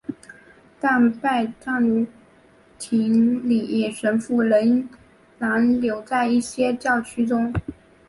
[0.79, 2.07] 但拜占
[2.79, 4.89] 庭礼神父仍
[5.37, 7.53] 然留在一些教区中。